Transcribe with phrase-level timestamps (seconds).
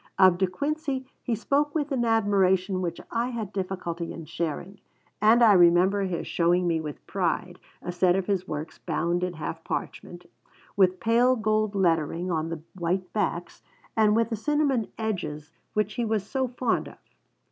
[0.17, 4.79] Of De Quincey he spoke with an admiration which I had difficulty in sharing,
[5.21, 9.33] and I remember his showing me with pride a set of his works bound in
[9.33, 10.25] half parchment,
[10.75, 13.61] with pale gold lettering on the white backs,
[13.95, 16.97] and with the cinnamon edges which he was so fond of.